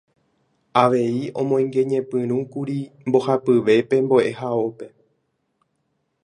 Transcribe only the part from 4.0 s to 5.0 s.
mbo'ehaópe.